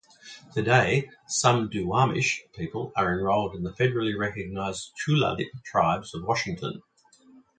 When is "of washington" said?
6.15-6.81